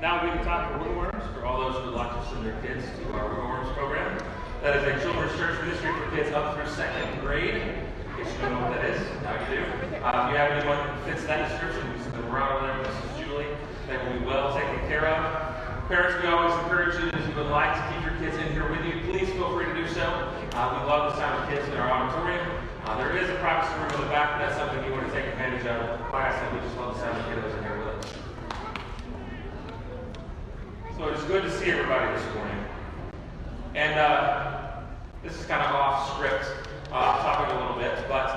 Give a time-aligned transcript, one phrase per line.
[0.00, 2.60] Now we can talk for Worms for all those who would like to send their
[2.60, 4.20] kids to our Worms program.
[4.62, 7.56] That is a children's church ministry for kids up through second grade.
[7.56, 9.62] In case you don't know what that is, now you do.
[10.04, 13.24] Uh, if you have anyone who fits that description, you send them around there, Mrs.
[13.24, 13.52] Julie.
[13.88, 15.54] They will be well taken care of.
[15.88, 18.64] Parents, we always encourage you if you would like to keep your kids in here
[18.68, 20.04] with you, please feel free to do so.
[20.56, 22.44] Uh, we love the sound of kids in our auditorium.
[22.84, 25.26] Uh, there is a privacy room in the back, that's something you want to take
[25.28, 26.00] advantage of.
[26.08, 28.12] Class, and we just love the sound of kiddos in here with us.
[30.96, 32.64] So it's good to see everybody this morning.
[33.74, 34.82] And uh,
[35.24, 36.44] this is kind of off script,
[36.92, 38.30] uh, off topic a little bit, but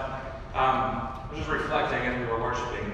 [0.55, 2.93] um, I was just reflecting as we were worshiping.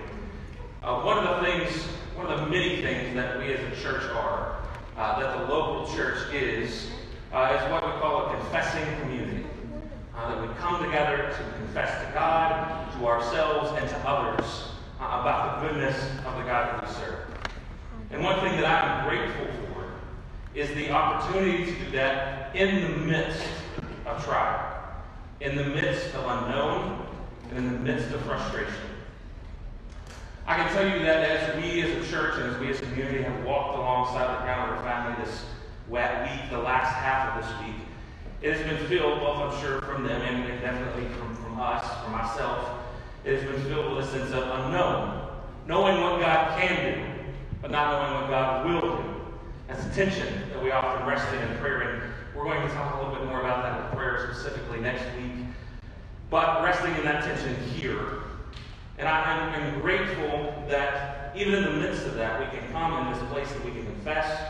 [0.84, 1.82] Uh, one of the things,
[2.16, 4.58] one of the many things that we as a church are,
[4.98, 6.90] uh, that the local church is,
[7.32, 9.46] uh, is what we call a confessing community.
[10.14, 15.22] Uh, that we come together to confess to God, to ourselves, and to others uh,
[15.22, 17.33] about the goodness of the God that we serve.
[18.14, 19.92] And one thing that I'm grateful for
[20.54, 23.44] is the opportunity to do that in the midst
[24.06, 24.84] of trial,
[25.42, 27.08] in the midst of unknown,
[27.50, 28.74] and in the midst of frustration.
[30.46, 32.84] I can tell you that as we as a church and as we as a
[32.84, 35.46] community have walked alongside the Crowner family this
[35.90, 37.82] wet week, the last half of this week,
[38.44, 42.12] it has been filled, both I'm sure from them and definitely from, from us, from
[42.12, 42.70] myself,
[43.26, 45.30] it has been filled with a sense of unknown.
[45.66, 47.13] Knowing what God can do,
[47.64, 49.04] but not knowing what God will do.
[49.70, 52.98] That's a tension that we often rest in prayer, and we're going to talk a
[52.98, 55.46] little bit more about that with prayer specifically next week.
[56.30, 58.24] But resting in that tension here.
[58.98, 63.14] And I am grateful that even in the midst of that, we can come in
[63.14, 64.46] this place that we can confess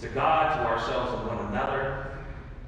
[0.00, 2.12] to God, to ourselves, and one another,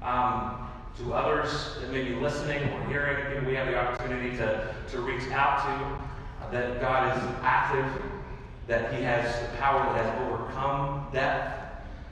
[0.03, 3.47] um, to others that may be listening or hearing.
[3.47, 8.03] we have the opportunity to, to reach out to, uh, that God is active
[8.71, 11.59] that he has the power that has overcome death,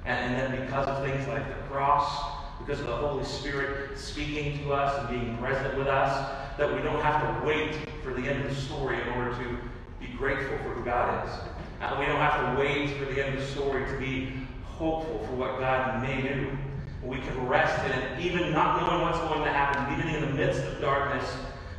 [0.05, 4.59] and, and that because of things like the cross, because of the Holy Spirit speaking
[4.65, 8.29] to us and being present with us, that we don't have to wait for the
[8.29, 9.57] end of the story in order to
[10.01, 11.33] be grateful for who God is.
[11.81, 14.33] And we don't have to wait for the end of the story to be
[14.65, 16.59] hopeful for what God may do.
[17.05, 20.35] We can rest in it, even not knowing what's going to happen, even in the
[20.35, 21.25] midst of darkness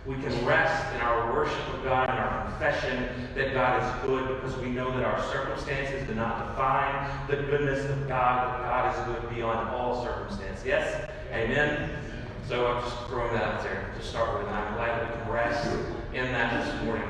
[0.09, 4.28] we can rest in our worship of God and our confession that God is good
[4.36, 8.96] because we know that our circumstances do not define the goodness of God, that God
[8.97, 10.64] is good beyond all circumstance.
[10.66, 11.08] Yes?
[11.31, 11.92] Amen?
[12.47, 15.22] So I'm just throwing that out there to start with, and I'm glad that we
[15.22, 15.78] can rest
[16.16, 17.08] in that this morning.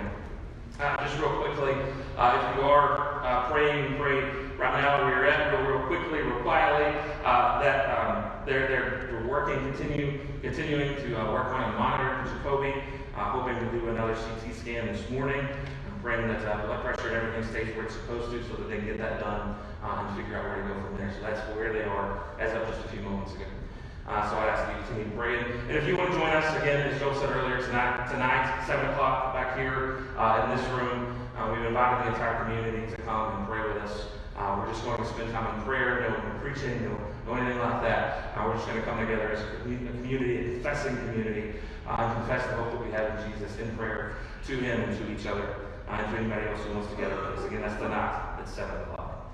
[0.77, 1.75] Uh, just real quickly,
[2.17, 4.19] uh, if you are uh, praying, pray
[4.57, 9.27] right now where you're at, real, real quickly, real quietly, uh, that um, they're, they're
[9.27, 12.73] working, continue, continuing to uh, work on a monitor for Jacoby,
[13.15, 15.39] uh, hoping to do another CT scan this morning.
[15.39, 18.69] I'm praying that uh, blood pressure and everything stays where it's supposed to so that
[18.69, 21.13] they can get that done uh, and figure out where to go from there.
[21.13, 23.45] So that's where they are as of just a few moments ago.
[24.07, 25.45] Uh, so I ask you to continue praying.
[25.69, 28.83] And if you want to join us again, as Joe said earlier, tonight, tonight 7
[28.89, 33.37] o'clock back here uh, in this room, uh, we've invited the entire community to come
[33.37, 34.07] and pray with us.
[34.35, 36.97] Uh, we're just going to spend time in prayer, no preaching, no,
[37.37, 38.33] anything like that.
[38.35, 41.53] Uh, we're just going to come together as a community, a confessing community,
[41.87, 44.15] uh, and confess the hope that we have in Jesus in prayer
[44.47, 45.55] to Him and to each other,
[45.87, 47.45] uh, and to anybody else who wants to gather with us.
[47.45, 49.31] Again, that's tonight at 7 o'clock.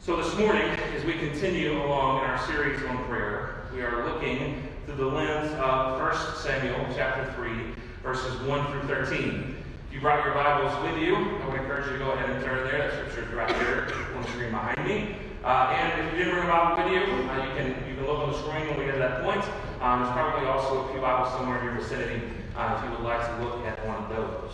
[0.00, 4.66] So this morning, as we continue along in our series on prayer, we are looking
[4.86, 7.50] through the lens of 1 Samuel chapter 3,
[8.02, 9.56] verses 1 through 13.
[9.88, 12.44] If you brought your Bibles with you, I would encourage you to go ahead and
[12.44, 12.78] turn there.
[12.78, 15.16] That scripture is right there on the screen behind me.
[15.48, 18.04] Uh, and if you didn't bring a Bible with you, uh, you can you can
[18.04, 19.40] look on the screen when we get to that point.
[19.80, 22.20] Um, there's probably also a few Bibles somewhere in your vicinity
[22.54, 24.52] uh, if you would like to look at one of those.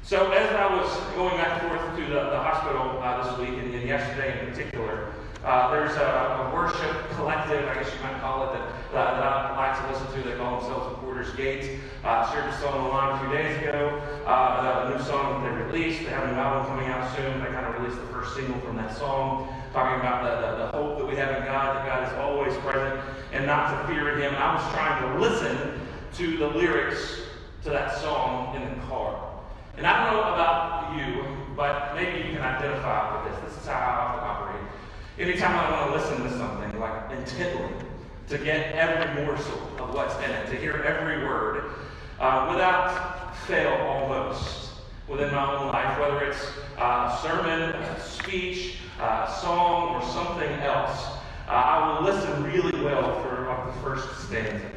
[0.00, 3.60] So as I was going back and forth to the, the hospital uh, this week,
[3.60, 5.12] and, and yesterday in particular,
[5.44, 9.22] uh, there's a, a, worship collective, I guess you might call it, that, uh, that
[9.22, 10.28] I like to listen to.
[10.28, 11.80] They call themselves the Porter's Gate.
[12.04, 15.62] Uh, shared a song online a few days ago, uh, a new song that they
[15.64, 16.04] released.
[16.04, 17.40] They have a new album coming out soon.
[17.40, 20.66] They kind of released the first single from that song, talking about the, the, the
[20.76, 23.00] hope that we have in God, that God is always present,
[23.32, 24.34] and not to fear Him.
[24.34, 25.80] And I was trying to listen
[26.14, 27.22] to the lyrics
[27.64, 29.32] to that song in the car.
[29.76, 31.24] And I don't know about you,
[31.56, 33.50] but maybe you can identify with this.
[33.50, 34.70] This is how I often operate.
[35.18, 37.70] Anytime I want to listen to something, like intently,
[38.28, 41.72] to get every morsel of what's in it, to hear every word,
[42.18, 44.70] uh, without fail almost,
[45.08, 46.46] within my own life, whether it's
[46.78, 51.06] uh, sermon, a speech, uh, song, or something else,
[51.46, 54.70] uh, I will listen really well for like, the first stanza.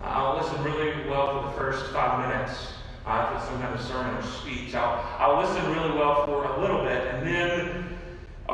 [0.00, 2.68] I'll listen really well for the first five minutes.
[3.04, 6.44] Uh, if it's some kind of sermon or speech, I'll, I'll listen really well for
[6.44, 6.84] a little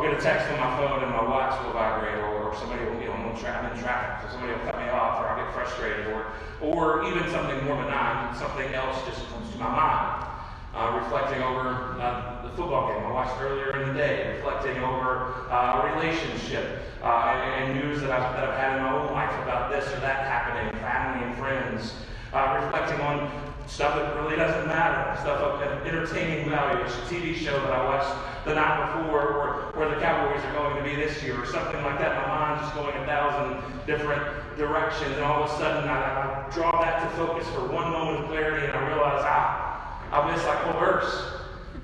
[0.02, 3.00] get a text on my phone and my watch will vibrate, or, or somebody will,
[3.00, 5.55] you know, I'm, I'm in traffic, so somebody will cut me off, or I'll get
[5.55, 6.26] frustrated, or,
[6.61, 10.31] or even something more benign, something else just comes to my mind.
[10.75, 15.46] Uh, reflecting over uh, the football game I watched earlier in the day, reflecting over
[15.49, 19.12] uh, a relationship uh, and, and, news that I've, that I've had in my own
[19.12, 21.94] life about this or that happening, family and friends,
[22.32, 27.58] uh, reflecting on stuff that really doesn't matter, stuff of entertaining value, a TV show
[27.61, 31.22] that I watched the night before or where the Cowboys are going to be this
[31.22, 32.28] year or something like that.
[32.28, 34.22] My mind's just going a thousand different
[34.56, 38.25] directions, and all of a sudden I, I draw that to focus for one moment
[38.25, 41.31] of clarity, and I realize, ah, I missed like whole verse.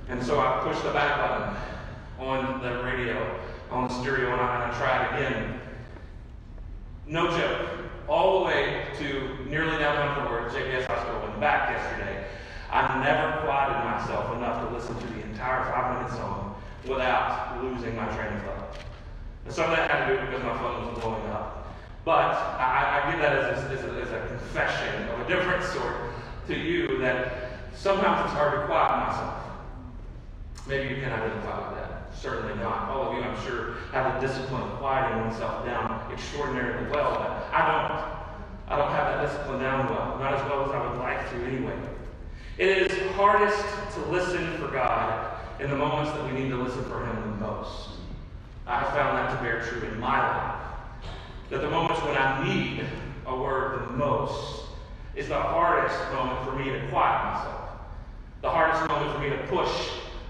[0.09, 1.57] And so I push the back button
[2.19, 3.41] on the radio,
[3.71, 5.61] on the stereo, and I, and I try it again.
[7.07, 7.80] No joke
[8.11, 12.27] all the way to nearly downtown Fort JPS Hospital, and back yesterday.
[12.69, 17.95] I never quieted myself enough to listen to the entire five minute song without losing
[17.95, 18.79] my train of thought.
[19.45, 21.73] And some of that had to do because my phone was blowing up.
[22.05, 25.63] But I, I give that as a, as, a, as a confession of a different
[25.63, 25.97] sort
[26.49, 29.35] to you that sometimes it's hard to quiet myself.
[30.67, 32.11] Maybe you can identify with that.
[32.15, 32.89] Certainly not.
[32.91, 37.41] All of you, I'm sure, have the discipline of quieting oneself down extraordinarily well, but.
[38.71, 40.71] I don't have that discipline down well, not as well as
[41.31, 41.79] To anyway.
[42.59, 46.83] It is hardest to listen for God in the moments that we need to listen
[46.87, 47.91] for Him the most.
[48.67, 50.61] I have found that to bear true in my life.
[51.51, 52.85] That the moments when I need
[53.27, 54.65] a word the most
[55.15, 57.71] is the hardest moment for me to quiet myself.
[58.43, 59.71] The hardest moment for me to push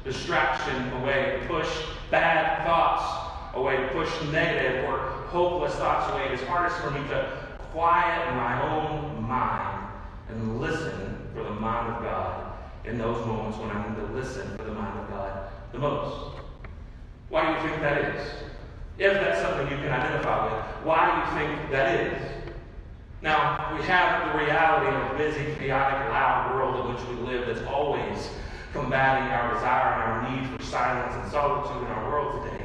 [0.05, 1.69] distraction away, to push
[2.11, 4.99] bad thoughts away, to push negative or
[5.29, 6.27] hopeless thoughts away.
[6.27, 9.80] It is hardest for me to quiet my own mind
[10.33, 12.53] and listen for the mind of God
[12.85, 16.37] in those moments when I need to listen for the mind of God the most.
[17.29, 18.31] Why do you think that is?
[18.99, 22.23] If that's something you can identify with, why do you think that is?
[23.23, 27.47] Now, we have the reality of a busy, chaotic, loud world in which we live
[27.47, 28.31] that's always
[28.73, 32.65] combating our desire and our need for silence and solitude in our world today.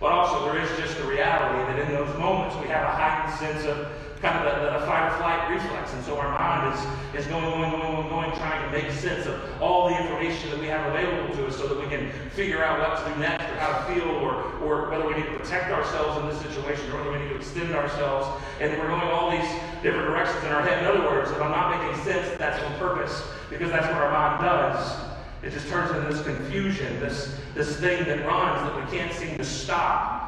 [0.00, 3.38] But also, there is just the reality that in those moments we have a heightened
[3.38, 3.88] sense of
[4.20, 5.92] kind of the, the fight or flight reflex.
[5.94, 9.26] And so our mind is, is going, going, going, going, going, trying to make sense
[9.26, 12.62] of all the information that we have available to us so that we can figure
[12.62, 15.36] out what to do next or how to feel or, or whether we need to
[15.38, 18.28] protect ourselves in this situation or whether we need to extend ourselves.
[18.60, 19.50] And we're going all these
[19.82, 20.80] different directions in our head.
[20.80, 24.12] In other words, if I'm not making sense, that's on purpose because that's what our
[24.12, 25.00] mind does.
[25.42, 29.38] It just turns into this confusion, this, this thing that runs that we can't seem
[29.38, 30.19] to stop.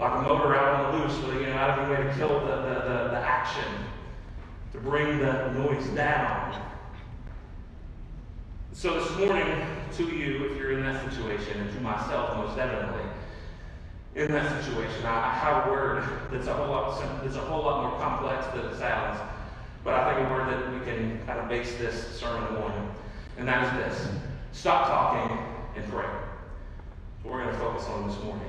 [0.00, 2.14] Like a motor out on the loose with you know, out of the way to
[2.16, 3.70] kill the, the, the, the action,
[4.72, 6.58] to bring the noise down.
[8.72, 9.62] So this morning,
[9.96, 13.02] to you, if you're in that situation, and to myself most evidently,
[14.14, 17.90] in that situation, I have a word that's a whole lot that's a whole lot
[17.90, 19.20] more complex than it sounds,
[19.84, 22.90] but I think a word that we can kind of base this sermon on
[23.40, 24.14] and that is this
[24.52, 25.38] stop talking
[25.76, 26.06] and pray.
[27.22, 28.48] What we're going to focus on this morning.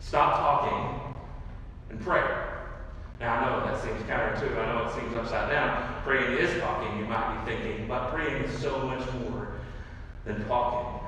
[0.00, 1.14] Stop talking
[1.90, 2.22] and pray.
[3.20, 4.58] Now, I know that seems counterintuitive.
[4.58, 6.02] I know it seems upside down.
[6.02, 9.52] Praying is talking, you might be thinking, but praying is so much more
[10.24, 11.00] than talking.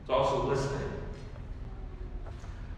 [0.00, 0.90] It's also listening.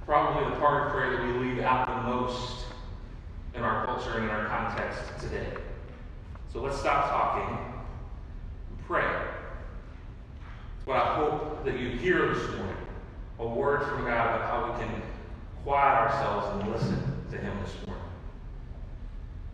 [0.04, 2.66] Probably the part of prayer that we leave out the most
[3.54, 5.48] in our culture and in our context today.
[6.52, 7.58] So let's stop talking
[8.70, 9.06] and pray.
[10.84, 12.76] What I hope that you hear this morning
[13.38, 15.02] a word from God about how we can
[15.62, 18.04] quiet ourselves and listen to Him this morning.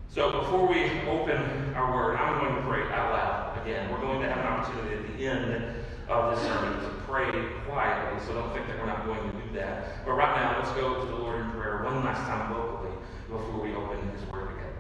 [0.09, 3.91] So before we open our word, I'm going to pray out loud again.
[3.91, 5.75] We're going to have an opportunity at the end
[6.09, 7.31] of this sermon to pray
[7.67, 10.05] quietly, so don't think that we're not going to do that.
[10.07, 12.93] But right now, let's go to the Lord in prayer one last time vocally
[13.29, 14.73] before we open His word again.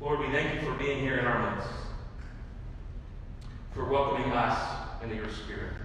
[0.00, 1.70] Lord, we thank you for being here in our midst,
[3.74, 5.79] for welcoming us into your spirit.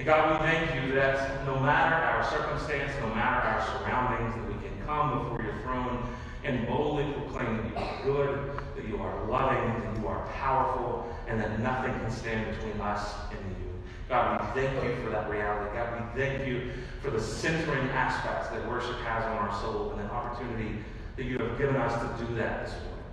[0.00, 4.46] And God, we thank you that no matter our circumstance, no matter our surroundings, that
[4.46, 6.02] we can come before your throne
[6.42, 11.06] and boldly proclaim that you are good, that you are loving, that you are powerful,
[11.28, 13.68] and that nothing can stand between us and you.
[14.08, 15.76] God, we thank you for that reality.
[15.76, 16.70] God, we thank you
[17.02, 20.78] for the centering aspects that worship has on our soul and the opportunity
[21.16, 23.04] that you have given us to do that this morning.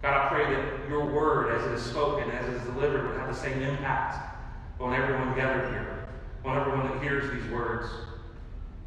[0.00, 3.20] God, I pray that your word, as it is spoken, as it is delivered, would
[3.20, 4.27] have the same impact
[4.80, 6.06] on everyone gathered here,
[6.44, 7.88] on everyone that hears these words.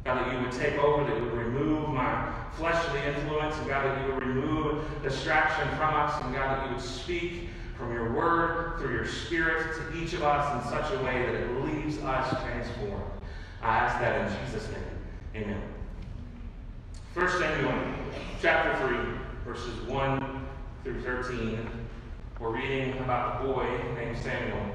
[0.04, 3.84] God, that you would take over, that you would remove my fleshly influence, and God,
[3.84, 8.12] that you would remove distraction from us, and God, that you would speak from your
[8.12, 11.98] word through your spirit to each of us in such a way that it leaves
[11.98, 13.04] us transformed.
[13.62, 15.44] I ask that in Jesus' name.
[15.44, 15.62] Amen.
[17.14, 17.94] 1 Samuel
[18.40, 18.96] chapter 3,
[19.44, 20.46] verses 1
[20.82, 21.68] through 13.
[22.40, 24.74] We're reading about a boy named Samuel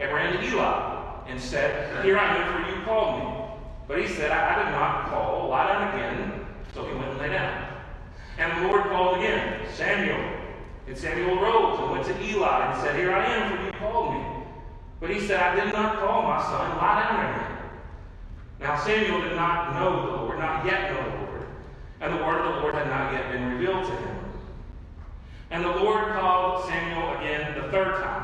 [0.00, 3.44] and ran to Eli, and said, Here I am, for you called me.
[3.86, 6.46] But he said, I, I did not call, lie down again.
[6.74, 7.68] So he went and lay down.
[8.38, 10.40] And the Lord called again, Samuel.
[10.86, 14.14] And Samuel rose and went to Eli and said, Here I am, for you called
[14.14, 14.24] me.
[15.00, 17.54] But he said, I did not call my son, lie down again.
[18.60, 21.46] Now Samuel did not know the Lord, not yet know the Lord,
[22.00, 24.16] and the word of the Lord had not yet been revealed to him.
[25.50, 28.23] And the Lord called Samuel again the third time.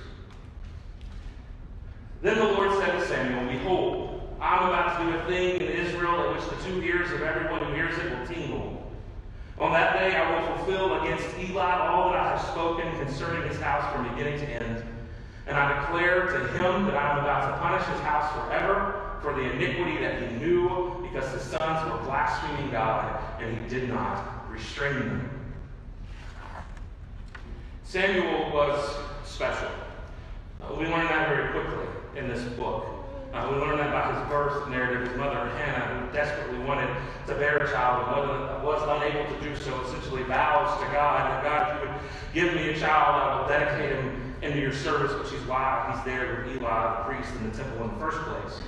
[2.21, 5.67] Then the Lord said to Samuel, Behold, I am about to do a thing in
[5.67, 8.91] Israel at which the two ears of everyone who hears it will tingle.
[9.57, 13.59] On that day I will fulfill against Eli all that I have spoken concerning his
[13.59, 14.83] house from beginning to end.
[15.47, 19.33] And I declare to him that I am about to punish his house forever for
[19.33, 24.49] the iniquity that he knew, because his sons were blaspheming God, and he did not
[24.51, 25.29] restrain them.
[27.83, 29.69] Samuel was special.
[30.61, 32.85] Uh, we learned that very quickly in this book.
[33.33, 35.07] Uh, we learn that by his birth narrative.
[35.07, 36.89] His mother, Hannah, who desperately wanted
[37.27, 41.43] to bear a child and was unable to do so, essentially vows to God that
[41.43, 41.77] God,
[42.33, 45.39] if you would give me a child, I will dedicate him into your service, which
[45.39, 48.59] is why he's there with Eli, the priest, in the temple in the first place.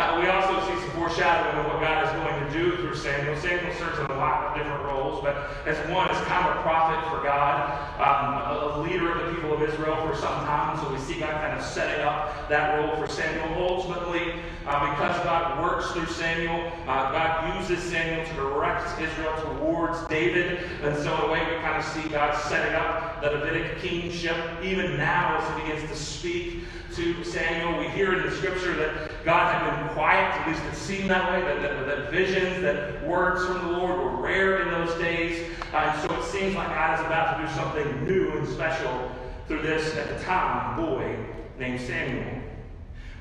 [0.00, 3.36] Uh, we also see some foreshadowing of what God is going to do through Samuel.
[3.36, 6.62] Samuel serves in a lot of different roles, but as one, as kind of a
[6.62, 7.68] prophet for God,
[8.00, 10.78] um, a leader of the people of Israel for some time.
[10.78, 13.62] So we see God kind of setting up that role for Samuel.
[13.62, 20.00] Ultimately, uh, because God works through Samuel, uh, God uses Samuel to direct Israel towards
[20.08, 20.60] David.
[20.82, 24.34] And so, in a way, we kind of see God setting up the Davidic kingship
[24.62, 26.60] even now as he begins to speak
[27.00, 27.78] to Samuel.
[27.78, 31.30] We hear in the scripture that God had been quiet, at least it seemed that
[31.30, 35.50] way, that, that, that visions, that words from the Lord were rare in those days.
[35.72, 39.10] Uh, and so it seems like God is about to do something new and special
[39.48, 41.16] through this, at the time, boy
[41.58, 42.42] named Samuel.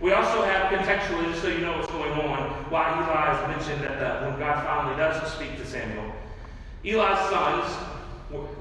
[0.01, 3.83] We also have contextually, just so you know what's going on, why Eli has mentioned
[3.85, 6.11] that the, when God finally does speak to Samuel.
[6.83, 7.88] Eli's sons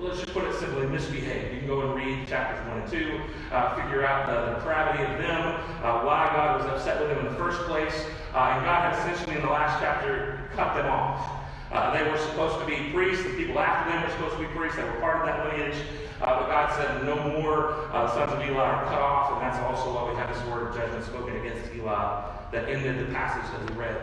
[0.01, 1.53] let's just put it simply, misbehave.
[1.53, 3.21] You can go and read chapters 1 and 2,
[3.53, 7.33] uh, figure out the, depravity of them, uh, why God was upset with them in
[7.33, 8.07] the first place.
[8.35, 11.45] Uh, and God had essentially, in the last chapter, cut them off.
[11.71, 13.25] Uh, they were supposed to be priests.
[13.25, 14.77] The people after them were supposed to be priests.
[14.77, 15.77] They were part of that lineage.
[16.21, 19.33] Uh, but God said, no more uh, sons of Eli are cut off.
[19.33, 23.07] And that's also why we have this word of judgment spoken against Eli that ended
[23.07, 23.97] the passage that we read.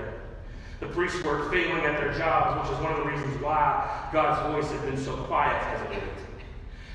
[0.85, 4.53] The priests were failing at their jobs, which is one of the reasons why God's
[4.53, 6.03] voice had been so quiet as it did.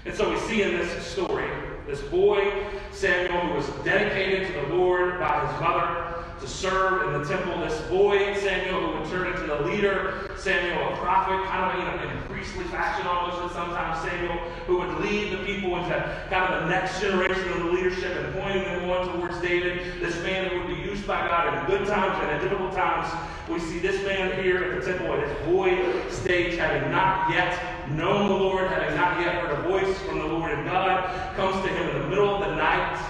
[0.04, 1.50] And so we see in this story
[1.88, 2.52] this boy,
[2.92, 6.09] Samuel, who was dedicated to the Lord by his mother
[6.40, 7.60] to serve in the temple.
[7.60, 11.84] This boy, Samuel, who would turn into the leader, Samuel, a prophet, kind of you
[11.84, 16.26] know, in a priestly fashion almost, and sometimes Samuel, who would lead the people into
[16.30, 20.00] kind of the next generation of the leadership and pointing them on towards David.
[20.00, 23.12] This man that would be used by God in good times and in difficult times
[23.50, 27.90] we see this man here at the temple at his boy stage, having not yet
[27.90, 31.56] known the Lord, having not yet heard a voice from the Lord, and God comes
[31.66, 33.04] to him in the middle of the night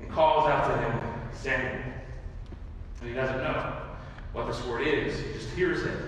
[0.00, 1.00] and calls out to him,
[1.32, 1.91] Samuel.
[3.02, 3.72] And he doesn't know
[4.32, 5.98] what this word is, he just hears it.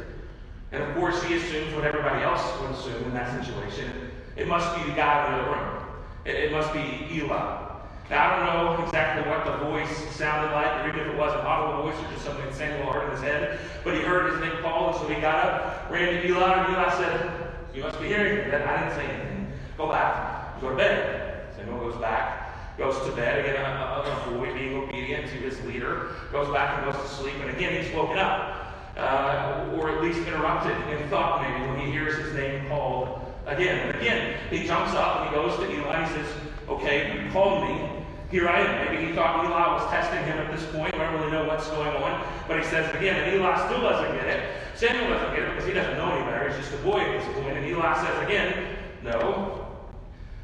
[0.70, 3.90] And of course, he assumes what everybody else would assume in that situation.
[4.36, 5.82] It must be the guy in the other room.
[6.24, 7.62] It, it must be Eli.
[8.10, 11.32] Now, I don't know exactly what the voice sounded like, or even if it was
[11.32, 14.32] an audible voice or just something that Samuel heard in his head, but he heard
[14.32, 17.82] his name called, and so he got up, ran to Eli, and Eli said, You
[17.82, 18.54] must be hearing me.
[18.54, 19.52] I didn't say anything.
[19.76, 20.60] Go back.
[20.60, 21.46] Go to bed.
[21.56, 22.43] Samuel goes back
[22.76, 23.44] goes to bed.
[23.44, 27.34] Again, a, boy being obedient to his leader goes back and goes to sleep.
[27.40, 28.60] And again, he's woken up.
[28.96, 33.88] Uh, or at least interrupted in thought maybe when he hears his name called again.
[33.88, 36.32] And again, he jumps up and he goes to Eli and he says,
[36.68, 37.88] Okay, you called me.
[38.30, 38.92] Here I am.
[38.92, 40.92] Maybe he thought Eli was testing him at this point.
[40.92, 42.26] We don't really know what's going on.
[42.48, 44.48] But he says again, and Eli still doesn't get it.
[44.74, 46.48] Samuel doesn't get it because he doesn't know any better.
[46.48, 47.56] He's just a boy at this point.
[47.56, 49.63] And Eli says again, No,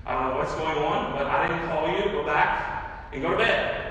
[0.07, 2.13] I don't know what's going on, but I didn't call you.
[2.13, 3.91] Go back and go to bed.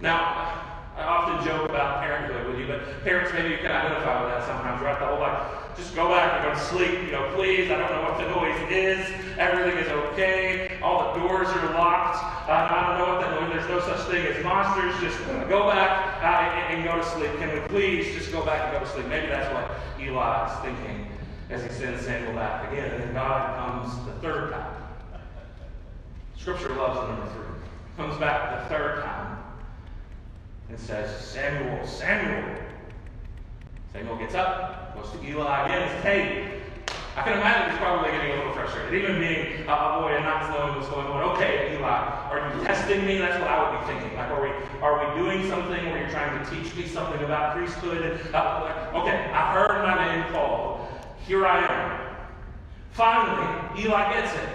[0.00, 0.60] Now,
[0.96, 4.46] I often joke about parenthood with you, but parents maybe you can identify with that
[4.46, 4.98] sometimes, right?
[4.98, 7.70] The whole like, just go back and go to sleep, you know, please.
[7.70, 9.06] I don't know what the noise is.
[9.38, 10.78] Everything is okay.
[10.82, 12.22] All the doors are locked.
[12.48, 13.52] Uh, I don't know what that noise.
[13.52, 15.00] There's no such thing as monsters.
[15.00, 17.30] Just go back uh, and, and, go to sleep.
[17.38, 19.06] Can we please just go back and go to sleep?
[19.06, 21.06] Maybe that's what Eli is thinking
[21.48, 22.90] as he sends Samuel back again.
[22.90, 24.89] And then God comes the third time.
[26.40, 27.44] Scripture loves the number three.
[27.98, 29.36] Comes back the third time
[30.70, 32.56] and says, Samuel, Samuel.
[33.92, 36.60] Samuel gets up, goes to Eli again, and says, Hey,
[37.14, 40.48] I can imagine he's probably getting a little frustrated, even being a boy and not
[40.50, 41.36] knowing what's going on.
[41.36, 43.18] Okay, Eli, are you testing me?
[43.18, 44.16] That's what I would be thinking.
[44.16, 44.48] Like, are we
[44.80, 48.18] are we doing something where you're trying to teach me something about priesthood?
[48.32, 50.88] Uh, okay, I heard my name called.
[51.26, 52.16] Here I am.
[52.92, 54.48] Finally, Eli gets it.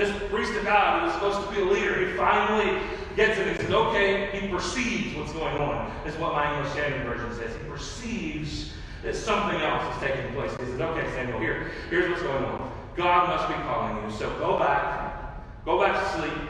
[0.00, 2.80] This priest of God who is supposed to be a leader, he finally
[3.16, 7.04] gets it and says, okay, he perceives what's going on, is what my English Standard
[7.04, 7.54] Version says.
[7.54, 10.52] He perceives that something else is taking place.
[10.52, 12.72] He says, okay, Samuel, here, here's what's going on.
[12.96, 14.16] God must be calling you.
[14.16, 15.34] So go back,
[15.66, 16.48] go back to sleep,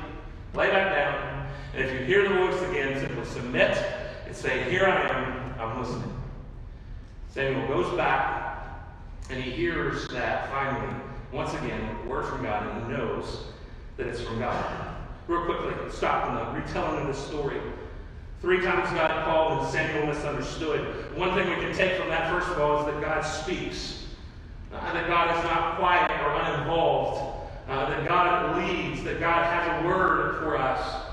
[0.54, 3.76] lay back down, and if you hear the voice again, simply submit
[4.28, 6.14] and say, Here I am, I'm listening.
[7.34, 8.62] Samuel goes back,
[9.28, 13.44] and he hears that finally once again, word from God, and he knows
[13.96, 14.96] that it's from God.
[15.28, 17.60] Real quickly, stop in the retelling of this story.
[18.40, 21.16] Three times God called and Samuel misunderstood.
[21.16, 24.06] One thing we can take from that, first of all, is that God speaks.
[24.72, 27.50] Uh, that God is not quiet or uninvolved.
[27.68, 29.04] Uh, that God leads.
[29.04, 31.04] That God has a word for us.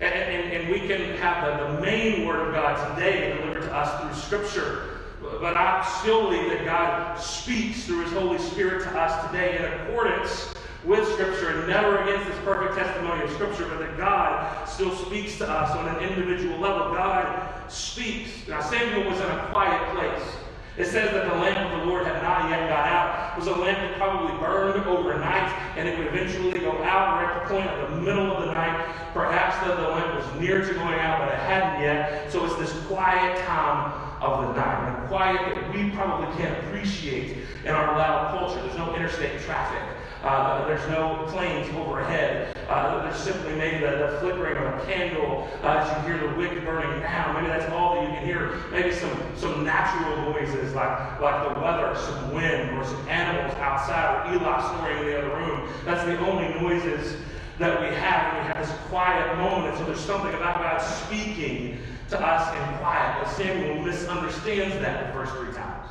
[0.00, 3.74] And, and, and we can have the, the main word of God today delivered to
[3.74, 4.95] us through Scripture.
[5.20, 9.64] But I still believe that God speaks through His Holy Spirit to us today in
[9.64, 10.52] accordance
[10.84, 15.36] with Scripture and never against this perfect testimony of Scripture, but that God still speaks
[15.38, 16.94] to us on an individual level.
[16.94, 18.30] God speaks.
[18.46, 20.36] Now, Samuel was in a quiet place.
[20.76, 23.32] It says that the lamp of the Lord had not yet got out.
[23.32, 27.16] It was a lamp that probably burned overnight, and it would eventually go out.
[27.16, 28.94] We're at the point of the middle of the night.
[29.14, 32.30] Perhaps the, the lamp was near to going out, but it hadn't yet.
[32.30, 35.02] So it's this quiet time of the night.
[35.02, 38.62] The quiet that we probably can't appreciate in our loud culture.
[38.62, 39.82] There's no interstate traffic.
[40.22, 42.56] Uh, there's no planes overhead.
[42.68, 46.34] Uh, there's simply maybe the, the, flickering of a candle uh, as you hear the
[46.36, 47.34] wick burning down.
[47.34, 48.60] Maybe that's all that you can hear.
[48.72, 54.26] Maybe some, some natural noises like, like the weather, some wind, or some animals outside,
[54.26, 55.68] or Eli snoring in the other room.
[55.84, 57.16] That's the only noises
[57.58, 58.34] that we have.
[58.34, 59.68] And we have this quiet moment.
[59.68, 61.78] And so there's something about God speaking
[62.10, 63.22] to us in quiet.
[63.22, 65.88] But Samuel misunderstands that the first three times.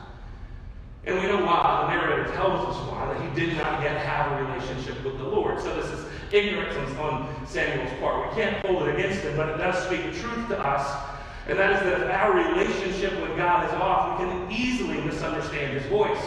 [1.05, 1.87] And we know why.
[1.87, 5.23] The narrator tells us why, that he did not yet have a relationship with the
[5.23, 5.61] Lord.
[5.61, 8.29] So this is ignorance on Samuel's part.
[8.29, 11.11] We can't hold it against him, but it does speak truth to us.
[11.47, 15.73] And that is that if our relationship with God is off, we can easily misunderstand
[15.73, 16.21] his voice.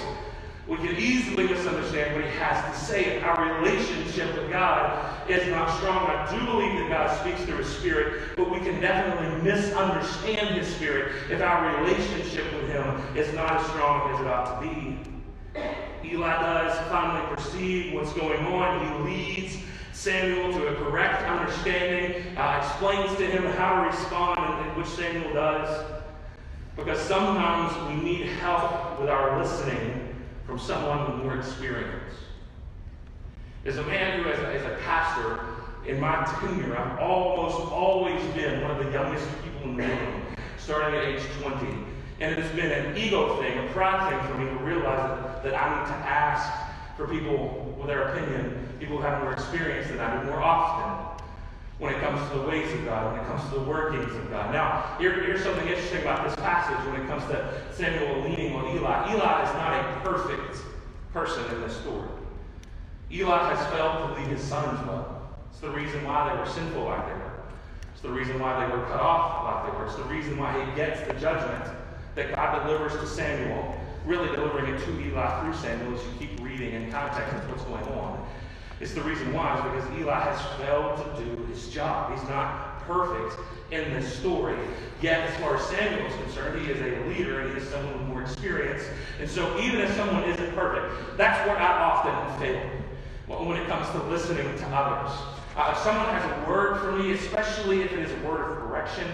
[0.68, 5.74] We can easily misunderstand what he has to say our relationship with God is not
[5.78, 6.06] strong.
[6.06, 10.68] I do believe that God speaks through his spirit, but we can definitely misunderstand his
[10.76, 14.98] spirit if our relationship with him is not as strong as it ought to be.
[16.04, 19.06] Eli does finally perceive what's going on.
[19.06, 19.56] He leads
[19.94, 25.32] Samuel to a correct understanding, uh, explains to him how to respond, and which Samuel
[25.32, 25.86] does.
[26.76, 30.07] Because sometimes we need help with our listening
[30.58, 32.14] someone with more experience.
[33.64, 35.40] As a man who, as a, as a pastor,
[35.86, 40.22] in my tenure, I've almost always been one of the youngest people in the room,
[40.58, 41.66] starting at age 20.
[42.20, 45.42] And it has been an ego thing, a pride thing for me to realize that,
[45.44, 49.88] that I need to ask for people with their opinion, people who have more experience
[49.88, 50.97] than I do more often
[51.78, 54.30] when it comes to the ways of God, when it comes to the workings of
[54.30, 54.52] God.
[54.52, 58.76] Now, here, here's something interesting about this passage when it comes to Samuel leaning on
[58.76, 59.14] Eli.
[59.14, 60.60] Eli is not a perfect
[61.12, 62.08] person in this story.
[63.12, 65.30] Eli has failed to lead his sons well.
[65.50, 67.32] It's the reason why they were sinful like they were.
[67.92, 69.86] It's the reason why they were cut off like they were.
[69.86, 71.64] It's the reason why he gets the judgment
[72.16, 76.40] that God delivers to Samuel, really delivering it to Eli through Samuel as you keep
[76.40, 78.26] reading in context of what's going on.
[78.80, 82.16] It's the reason why is because Eli has failed to do his job.
[82.16, 84.56] He's not perfect in this story.
[85.02, 87.98] Yet, as far as Samuel is concerned, he is a leader and he is someone
[87.98, 88.84] with more experience.
[89.20, 92.60] And so, even if someone isn't perfect, that's where I often fail
[93.26, 95.12] when it comes to listening to others.
[95.56, 98.58] Uh, if someone has a word for me, especially if it is a word of
[98.58, 99.06] correction,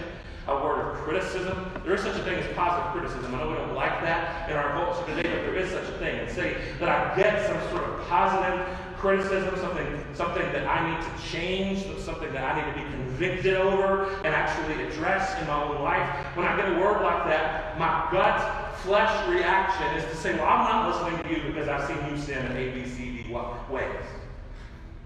[0.47, 1.71] a word of criticism.
[1.83, 3.33] There is such a thing as positive criticism.
[3.33, 5.97] I know we don't like that in our culture today, but there is such a
[5.97, 6.19] thing.
[6.19, 8.67] And say that I get some sort of positive
[9.05, 13.53] criticism, something, something that I need to change, something that I need to be convicted
[13.53, 16.09] over and actually address in my own life.
[16.35, 20.47] When I get a word like that, my gut flesh reaction is to say, well,
[20.47, 23.31] I'm not listening to you because I've seen you sin in A, B, C, D
[23.69, 24.05] ways.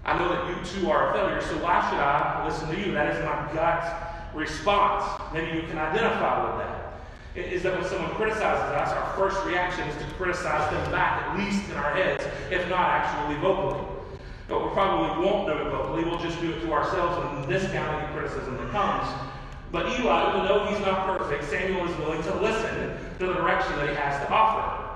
[0.06, 2.92] I know that you too are a failure, so why should I listen to you?
[2.92, 5.04] That is my gut response.
[5.34, 6.80] Maybe you can identify with that.
[7.36, 11.38] Is that when someone criticizes us, our first reaction is to criticize them back, at
[11.38, 13.89] least in our heads, if not actually vocally.
[14.50, 18.02] But we probably won't do it vocally, we'll just do it to ourselves and discount
[18.02, 19.06] any criticism that comes.
[19.70, 23.76] But Eli, even though he's not perfect, Samuel is willing to listen to the direction
[23.76, 24.90] that he has to offer.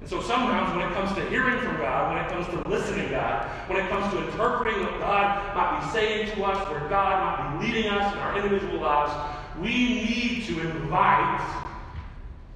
[0.00, 3.08] And so sometimes when it comes to hearing from God, when it comes to listening
[3.08, 6.88] to God, when it comes to interpreting what God might be saying to us, where
[6.88, 9.12] God might be leading us in our individual lives,
[9.60, 11.65] we need to invite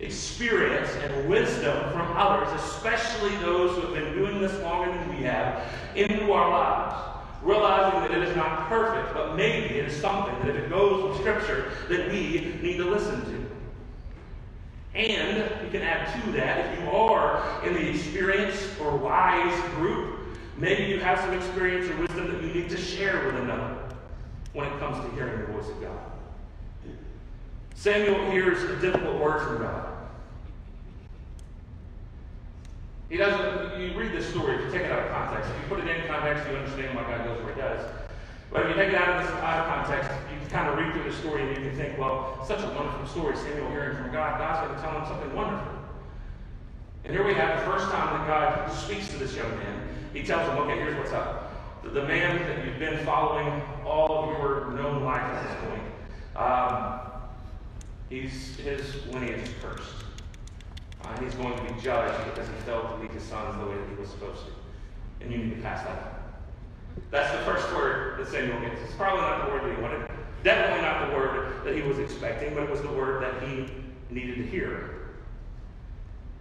[0.01, 5.23] experience and wisdom from others, especially those who have been doing this longer than we
[5.25, 5.63] have,
[5.95, 7.07] into our lives.
[7.43, 11.03] Realizing that it is not perfect, but maybe it is something that if it goes
[11.03, 13.51] with Scripture, that we need to listen to.
[14.95, 20.19] And you can add to that, if you are in the experienced or wise group,
[20.59, 23.79] maybe you have some experience or wisdom that you need to share with another
[24.53, 25.99] when it comes to hearing the voice of God.
[27.75, 29.90] Samuel hears a difficult word from God.
[33.11, 35.69] He doesn't, you read this story, if you take it out of context, if you
[35.69, 37.91] put it in context, you understand why God goes where he does.
[38.53, 40.79] But if you take it out of, this, out of context, you can kind of
[40.79, 43.97] read through the story and you can think, well, such a wonderful story, Samuel hearing
[43.97, 44.39] from God.
[44.39, 45.73] God's going to tell him something wonderful.
[47.03, 49.89] And here we have the first time that God speaks to this young man.
[50.13, 51.83] He tells him, okay, here's what's up.
[51.83, 55.83] The, the man that you've been following all of your known life at this point,
[56.37, 57.01] um,
[58.09, 60.05] he's, his lineage is cursed.
[61.11, 63.77] Uh, he's going to be judged because he failed to lead his sons the way
[63.77, 64.53] that he was supposed to.
[65.21, 66.21] And you need to pass that on.
[67.11, 68.81] That's the first word that Samuel gets.
[68.83, 70.09] It's probably not the word that he wanted.
[70.43, 73.67] Definitely not the word that he was expecting, but it was the word that he
[74.11, 75.09] needed to hear.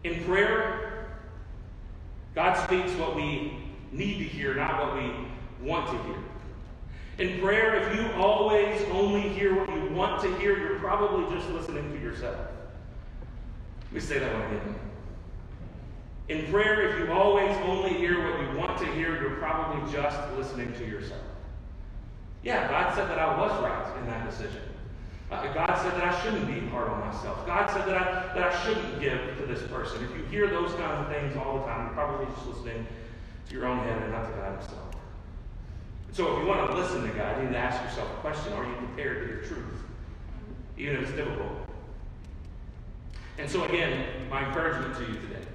[0.03, 1.10] In prayer,
[2.36, 3.58] God speaks what we
[3.91, 5.12] need to hear, not what we
[5.67, 6.17] want to hear.
[7.17, 11.49] In prayer, if you always only hear what you want to hear, you're probably just
[11.49, 12.38] listening to yourself.
[13.91, 14.75] Me say that one again.
[16.30, 20.17] In prayer, if you always only hear what you want to hear, you're probably just
[20.38, 21.21] listening to yourself.
[22.43, 24.62] Yeah, God said that I was right in that decision.
[25.32, 27.45] Uh, God said that I shouldn't be hard on myself.
[27.45, 30.04] God said that I, that I shouldn't give to this person.
[30.04, 32.86] If you hear those kinds of things all the time, you're probably just listening
[33.47, 34.95] to your own head and not to God Himself.
[36.12, 38.54] So if you want to listen to God, you need to ask yourself a question
[38.54, 39.84] Are you prepared to hear truth?
[40.78, 41.68] Even if it's difficult.
[43.39, 45.45] And so, again, my encouragement to you today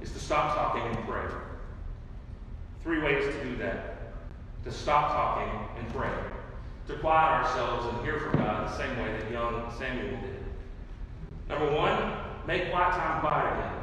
[0.00, 1.24] is to stop talking and pray.
[2.84, 3.92] Three ways to do that
[4.64, 6.12] to stop talking and pray,
[6.86, 10.44] to quiet ourselves and hear from God the same way that young Samuel did.
[11.48, 12.14] Number one,
[12.46, 13.81] make quiet time quiet again.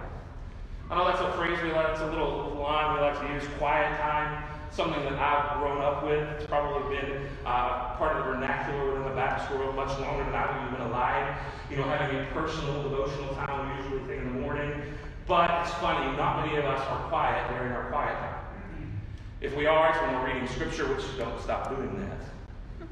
[0.89, 3.43] I know that's a phrase we like, it's a little line we like to use,
[3.59, 6.27] quiet time, something that I've grown up with.
[6.29, 10.33] It's probably been uh, part of the vernacular within the Baptist world much longer than
[10.33, 11.37] I've even been alive.
[11.69, 14.81] You know, having a personal, devotional time, we usually think in the morning.
[15.27, 18.99] But it's funny, not many of us are quiet during our quiet time.
[19.41, 22.89] If we are, it's when we're reading scripture, which don't stop doing that.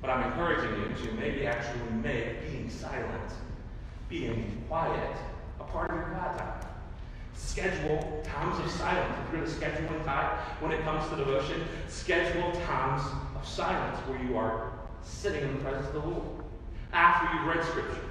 [0.00, 3.32] But I'm encouraging you to maybe actually make being silent,
[4.08, 5.16] being quiet,
[5.60, 6.69] a part of your quiet time.
[7.46, 9.16] Schedule times of silence.
[9.26, 13.02] If you're the scheduling type when it comes to devotion, schedule times
[13.34, 14.72] of silence where you are
[15.02, 16.44] sitting in the presence of the Lord.
[16.92, 18.04] After you've read scripture.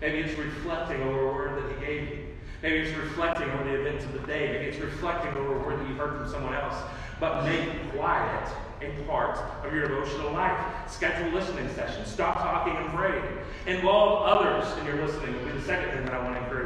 [0.00, 2.26] Maybe it's reflecting over a word that He gave you.
[2.62, 4.52] Maybe it's reflecting on the events of the day.
[4.52, 6.76] Maybe it's reflecting over a word that you heard from someone else.
[7.20, 8.48] But make quiet
[8.82, 10.58] a part of your devotional life.
[10.90, 12.08] Schedule listening sessions.
[12.08, 13.22] Stop talking and pray.
[13.66, 16.65] Involve others in your listening will be the second thing that I want to encourage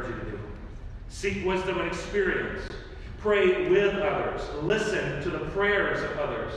[1.11, 2.63] Seek wisdom and experience.
[3.19, 4.41] Pray with others.
[4.63, 6.53] Listen to the prayers of others.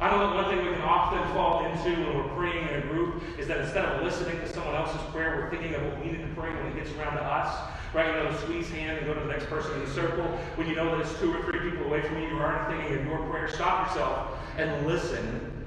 [0.00, 2.80] I know that one thing we can often fall into when we're praying in a
[2.82, 6.10] group is that instead of listening to someone else's prayer, we're thinking of what we
[6.10, 7.56] need to pray when it gets around to us.
[7.94, 8.08] right?
[8.08, 10.24] You know, squeeze hand and go to the next person in the circle.
[10.56, 12.98] When you know that it's two or three people away from you, you aren't thinking
[12.98, 13.48] of your prayer.
[13.48, 15.64] Stop yourself and listen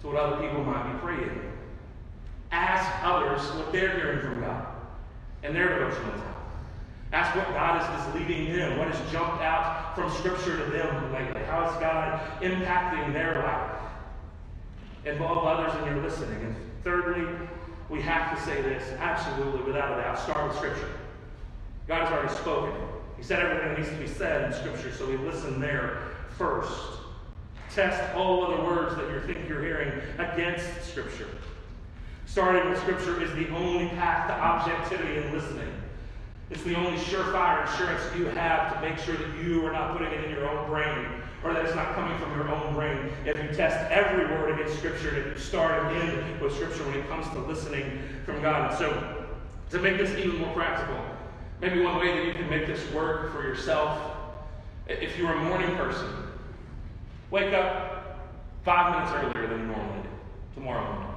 [0.00, 1.52] to what other people might be praying.
[2.50, 4.66] Ask others what they're hearing from God
[5.44, 6.35] in their devotional time.
[7.16, 11.14] Ask what God is, is leading them, what has jumped out from Scripture to them
[11.14, 11.42] lately.
[11.44, 13.80] How is God impacting their life?
[15.06, 16.38] Involve others in your listening.
[16.44, 17.26] And thirdly,
[17.88, 20.18] we have to say this absolutely, without a doubt.
[20.18, 20.90] Start with Scripture.
[21.88, 22.74] God has already spoken.
[23.16, 26.00] He said everything that needs to be said in Scripture, so we listen there
[26.36, 26.98] first.
[27.74, 31.28] Test all other words that you think you're hearing against Scripture.
[32.26, 35.72] Starting with Scripture is the only path to objectivity in listening.
[36.50, 40.12] It's the only surefire insurance you have to make sure that you are not putting
[40.12, 41.06] it in your own brain
[41.42, 43.10] or that it's not coming from your own brain.
[43.24, 46.98] If you test every word against Scripture, if you start and end with Scripture when
[46.98, 48.70] it comes to listening from God.
[48.70, 49.26] And so,
[49.70, 50.96] to make this even more practical,
[51.60, 53.98] maybe one way that you can make this work for yourself,
[54.86, 56.08] if you're a morning person,
[57.32, 58.20] wake up
[58.64, 60.08] five minutes earlier than you normally do
[60.54, 61.14] tomorrow morning.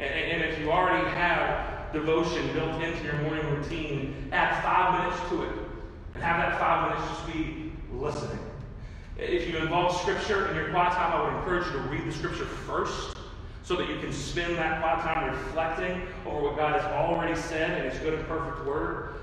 [0.00, 5.28] And, and if you already have devotion built into your morning routine, add five minutes
[5.30, 5.66] to it.
[6.14, 8.38] And have that five minutes just be listening.
[9.18, 12.12] If you involve Scripture in your quiet time, I would encourage you to read the
[12.12, 13.16] Scripture first
[13.62, 17.84] so that you can spend that quiet time reflecting over what God has already said
[17.84, 19.14] in His good and perfect Word.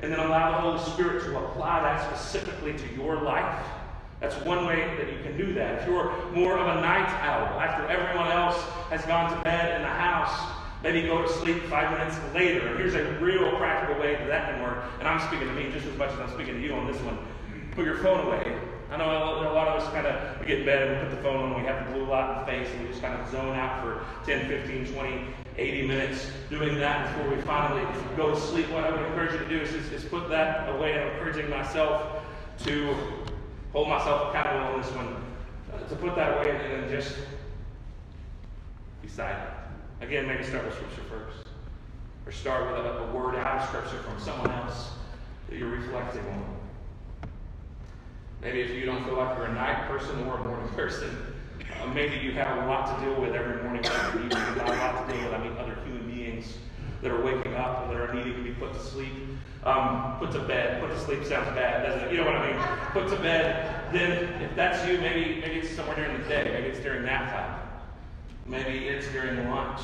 [0.00, 3.64] And then allow the Holy Spirit to apply that specifically to your life.
[4.20, 5.80] That's one way that you can do that.
[5.80, 8.56] If you're more of a night owl, after everyone else
[8.90, 10.52] has gone to bed in the house,
[10.86, 12.68] maybe go to sleep five minutes later.
[12.68, 14.84] And here's a real practical way that that can work.
[15.00, 17.00] And I'm speaking to me just as much as I'm speaking to you on this
[17.00, 17.18] one.
[17.72, 18.56] Put your phone away.
[18.92, 21.16] I know a lot of us kind of, we get in bed and we put
[21.16, 23.20] the phone on, we have the blue light in the face, and we just kind
[23.20, 25.26] of zone out for 10, 15, 20,
[25.58, 27.82] 80 minutes doing that before we finally
[28.16, 28.70] go to sleep.
[28.70, 31.02] What I would encourage you to do is, is, is put that away.
[31.02, 32.22] I'm encouraging myself
[32.60, 32.96] to
[33.72, 35.16] hold myself accountable on this one,
[35.88, 37.16] to put that away and then just
[39.02, 39.65] be silent.
[40.00, 41.48] Again, maybe start with Scripture first.
[42.26, 44.90] Or start with a, a word out of Scripture from someone else
[45.48, 46.56] that you're reflecting on.
[48.42, 51.10] Maybe if you don't feel like you're a night person or a morning person,
[51.80, 54.28] uh, maybe you have a lot to deal with every morning or evening.
[54.30, 55.32] Got a lot to deal with.
[55.32, 56.58] I mean, other human beings
[57.00, 59.12] that are waking up that are needing to be put to sleep.
[59.64, 60.80] Um, put to bed.
[60.80, 62.12] Put to sleep sounds bad, doesn't it?
[62.12, 62.60] You know what I mean?
[62.92, 63.92] Put to bed.
[63.92, 66.50] Then, if that's you, maybe maybe it's somewhere during the day.
[66.52, 67.65] Maybe it's during nap time.
[68.48, 69.80] Maybe it's during lunch.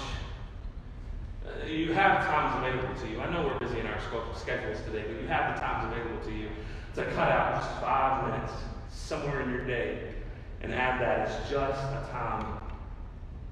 [1.44, 3.20] Uh, you have times available to you.
[3.20, 3.98] I know we're busy in our
[4.36, 6.48] schedules today, but you have the times available to you
[6.94, 8.52] to cut out just five minutes
[8.88, 10.12] somewhere in your day
[10.60, 12.60] and add that as just a time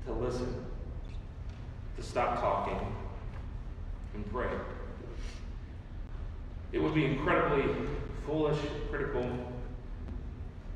[0.06, 0.64] to listen,
[1.96, 2.78] to stop talking,
[4.14, 4.50] and pray.
[6.70, 7.64] It would be incredibly
[8.24, 8.58] foolish,
[8.90, 9.28] critical,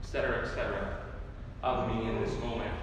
[0.02, 0.98] etc., etc.,
[1.62, 2.74] of me in this moment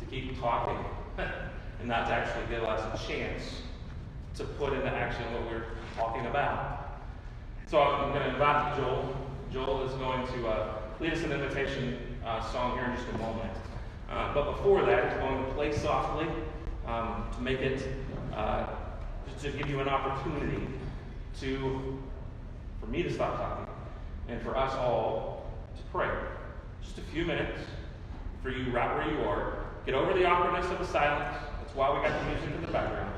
[0.00, 0.84] to keep talking
[1.18, 3.62] and not to actually give us a chance
[4.34, 5.64] to put into action what we're
[5.96, 7.00] talking about.
[7.66, 9.14] So I'm going to invite Joel.
[9.52, 13.18] Joel is going to uh, lead us an invitation uh, song here in just a
[13.18, 13.52] moment.
[14.10, 16.26] Uh, but before that, he's going to play softly
[16.86, 17.86] um, to make it,
[18.34, 18.66] uh,
[19.40, 20.66] to give you an opportunity
[21.40, 21.98] to,
[22.80, 23.74] for me to stop talking
[24.28, 26.10] and for us all to pray.
[26.82, 27.58] Just a few minutes
[28.42, 29.57] for you right where you are.
[29.88, 31.34] Get over the awkwardness of the silence.
[31.62, 33.10] That's why we got the music in the background.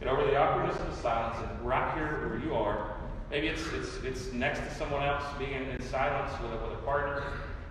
[0.00, 2.96] Get over the awkwardness of the silence and right here where you are,
[3.30, 6.82] Maybe it's, it's, it's next to someone else, being in, silence with a, with a
[6.86, 7.22] partner.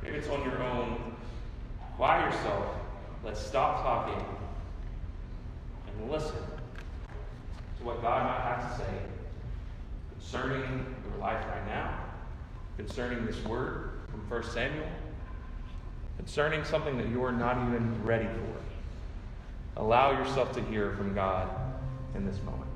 [0.03, 1.15] Maybe it's on your own.
[1.97, 2.67] By yourself.
[3.23, 4.23] Let's stop talking
[5.87, 6.35] and listen
[7.79, 8.93] to what God might have to say
[10.19, 11.99] concerning your life right now,
[12.77, 14.85] concerning this word from 1 Samuel,
[16.19, 19.81] concerning something that you are not even ready for.
[19.81, 21.49] Allow yourself to hear from God
[22.13, 22.68] in this moment.